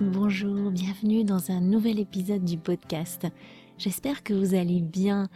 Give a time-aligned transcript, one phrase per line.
[0.00, 3.26] bienvenue dans un nouvel épisode du podcast.
[3.76, 5.28] J'espère que vous allez bien.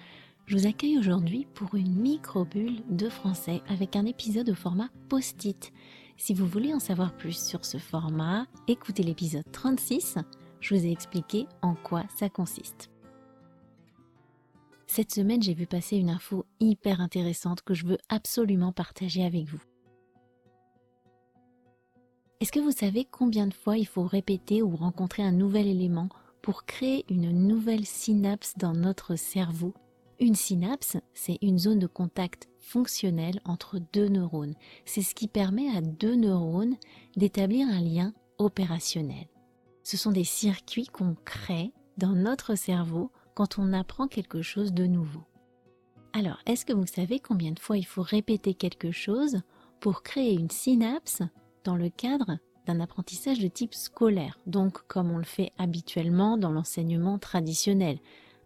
[0.46, 5.70] Je vous accueille aujourd'hui pour une micro-bulle de français avec un épisode au format post-it.
[6.16, 10.16] Si vous voulez en savoir plus sur ce format, écoutez l'épisode 36.
[10.60, 12.90] Je vous ai expliqué en quoi ça consiste.
[14.86, 19.44] Cette semaine, j'ai vu passer une info hyper intéressante que je veux absolument partager avec
[19.44, 19.60] vous.
[22.44, 26.10] Est-ce que vous savez combien de fois il faut répéter ou rencontrer un nouvel élément
[26.42, 29.72] pour créer une nouvelle synapse dans notre cerveau?
[30.20, 34.56] Une synapse, c'est une zone de contact fonctionnelle entre deux neurones.
[34.84, 36.76] C'est ce qui permet à deux neurones
[37.16, 39.26] d'établir un lien opérationnel.
[39.82, 44.84] Ce sont des circuits qu'on crée dans notre cerveau quand on apprend quelque chose de
[44.84, 45.22] nouveau.
[46.12, 49.40] Alors, est-ce que vous savez combien de fois il faut répéter quelque chose
[49.80, 51.22] pour créer une synapse
[51.64, 56.50] dans le cadre d'un apprentissage de type scolaire, donc comme on le fait habituellement dans
[56.50, 57.98] l'enseignement traditionnel.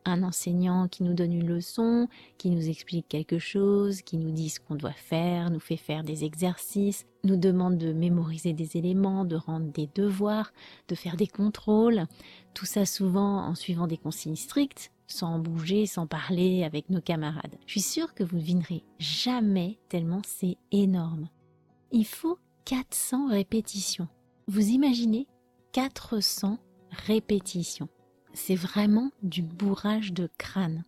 [0.04, 4.48] Un enseignant qui nous donne une leçon, qui nous explique quelque chose, qui nous dit
[4.48, 9.24] ce qu'on doit faire, nous fait faire des exercices, nous demande de mémoriser des éléments,
[9.24, 10.52] de rendre des devoirs,
[10.88, 12.04] de faire des contrôles,
[12.54, 17.56] tout ça souvent en suivant des consignes strictes, sans bouger, sans parler avec nos camarades.
[17.66, 21.28] Je suis sûre que vous ne vinerez jamais tellement c'est énorme.
[21.90, 22.38] Il faut
[22.68, 24.08] 400 répétitions.
[24.46, 25.26] Vous imaginez
[25.72, 26.58] 400
[26.90, 27.88] répétitions.
[28.34, 30.84] C'est vraiment du bourrage de crâne.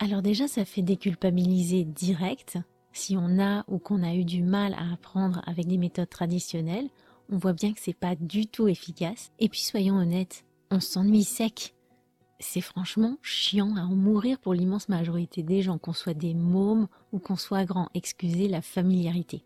[0.00, 2.58] Alors déjà, ça fait déculpabiliser direct.
[2.92, 6.90] Si on a ou qu'on a eu du mal à apprendre avec des méthodes traditionnelles,
[7.30, 9.30] on voit bien que c'est pas du tout efficace.
[9.38, 11.76] Et puis soyons honnêtes, on s'ennuie sec.
[12.40, 16.88] C'est franchement chiant à en mourir pour l'immense majorité des gens, qu'on soit des mômes
[17.12, 17.88] ou qu'on soit grand.
[17.94, 19.44] Excusez la familiarité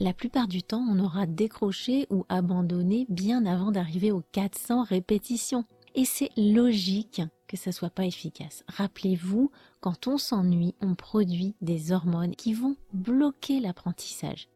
[0.00, 5.64] la plupart du temps, on aura décroché ou abandonné bien avant d'arriver aux 400 répétitions.
[5.94, 8.64] Et c'est logique que ça soit pas efficace.
[8.68, 9.50] Rappelez-vous,
[9.80, 14.48] quand on s'ennuie, on produit des hormones qui vont bloquer l'apprentissage.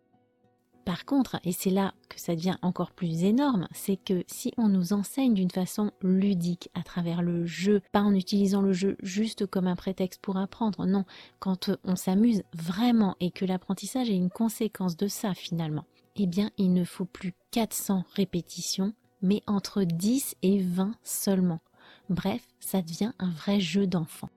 [0.84, 4.68] Par contre, et c'est là que ça devient encore plus énorme, c'est que si on
[4.68, 9.46] nous enseigne d'une façon ludique à travers le jeu, pas en utilisant le jeu juste
[9.46, 11.04] comme un prétexte pour apprendre, non,
[11.38, 15.86] quand on s'amuse vraiment et que l'apprentissage est une conséquence de ça finalement,
[16.16, 18.92] eh bien il ne faut plus 400 répétitions,
[19.22, 21.60] mais entre 10 et 20 seulement.
[22.10, 24.28] Bref, ça devient un vrai jeu d'enfant.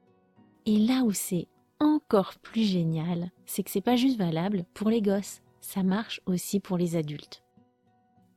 [0.66, 1.47] Et là où c'est
[1.81, 6.59] encore plus génial, c'est que c'est pas juste valable pour les gosses ça marche aussi
[6.59, 7.44] pour les adultes.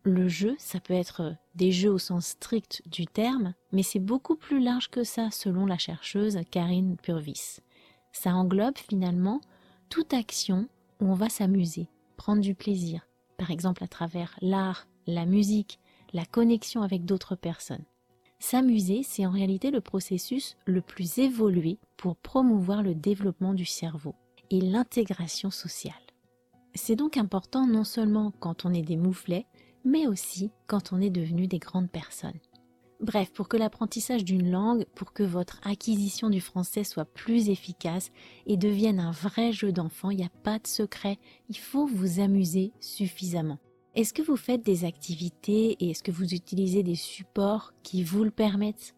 [0.02, 4.34] Le jeu, ça peut être des jeux au sens strict du terme, mais c'est beaucoup
[4.34, 7.60] plus large que ça selon la chercheuse Karine Purvis.
[8.12, 9.40] Ça englobe finalement
[9.90, 10.68] toute action
[11.00, 11.86] où on va s'amuser,
[12.16, 13.06] prendre du plaisir,
[13.36, 15.78] par exemple à travers l'art, la musique,
[16.14, 17.84] la connexion avec d'autres personnes.
[18.38, 24.14] S'amuser, c'est en réalité le processus le plus évolué pour promouvoir le développement du cerveau
[24.48, 25.94] et l'intégration sociale.
[26.74, 29.46] C'est donc important non seulement quand on est des mouflets,
[29.84, 32.38] mais aussi quand on est devenu des grandes personnes.
[33.00, 38.10] Bref, pour que l'apprentissage d'une langue, pour que votre acquisition du français soit plus efficace
[38.46, 42.20] et devienne un vrai jeu d'enfant, il n'y a pas de secret, il faut vous
[42.20, 43.58] amuser suffisamment.
[43.94, 48.22] Est-ce que vous faites des activités et est-ce que vous utilisez des supports qui vous
[48.22, 48.94] le permettent?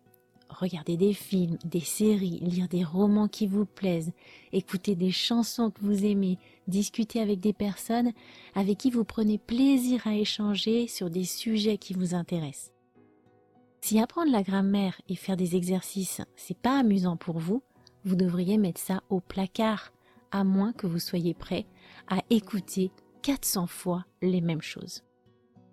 [0.59, 4.13] Regardez des films, des séries, lire des romans qui vous plaisent,
[4.53, 8.13] écouter des chansons que vous aimez, discuter avec des personnes
[8.55, 12.73] avec qui vous prenez plaisir à échanger sur des sujets qui vous intéressent.
[13.81, 17.63] Si apprendre la grammaire et faire des exercices, c'est pas amusant pour vous,
[18.05, 19.93] vous devriez mettre ça au placard,
[20.31, 21.67] à moins que vous soyez prêt
[22.09, 22.91] à écouter
[23.23, 25.03] 400 fois les mêmes choses.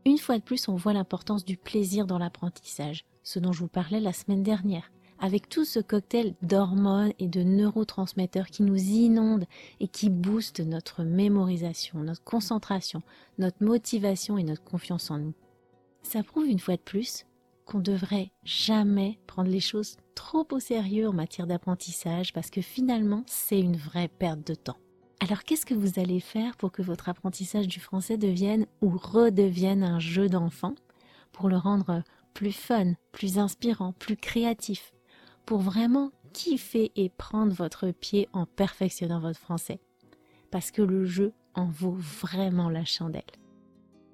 [0.05, 3.67] Une fois de plus, on voit l'importance du plaisir dans l'apprentissage, ce dont je vous
[3.67, 9.45] parlais la semaine dernière avec tout ce cocktail d'hormones et de neurotransmetteurs qui nous inondent
[9.79, 13.01] et qui boostent notre mémorisation, notre concentration,
[13.37, 15.33] notre motivation et notre confiance en nous.
[16.01, 17.25] Ça prouve une fois de plus
[17.65, 23.23] qu'on devrait jamais prendre les choses trop au sérieux en matière d'apprentissage parce que finalement
[23.27, 24.77] c'est une vraie perte de temps.
[25.21, 29.83] Alors qu'est-ce que vous allez faire pour que votre apprentissage du français devienne ou redevienne
[29.83, 30.75] un jeu d'enfant
[31.33, 34.93] pour le rendre plus fun, plus inspirant, plus créatif
[35.45, 39.81] pour vraiment kiffer et prendre votre pied en perfectionnant votre français?
[40.51, 43.21] Parce que le jeu en vaut vraiment la chandelle.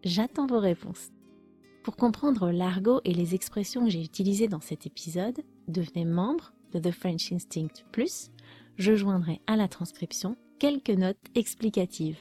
[0.04, 1.12] J'attends vos réponses.
[1.84, 6.80] Pour comprendre l'argot et les expressions que j'ai utilisées dans cet épisode, devenez membre de
[6.80, 8.32] The French Instinct Plus.
[8.78, 12.18] Je joindrai à la transcription quelques notes explicatives.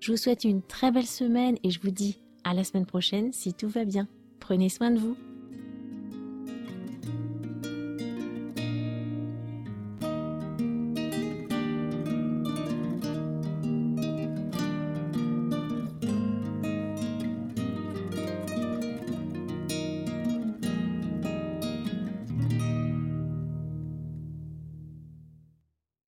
[0.00, 3.32] Je vous souhaite une très belle semaine et je vous dis à la semaine prochaine
[3.32, 4.08] si tout va bien.
[4.40, 5.16] Prenez soin de vous.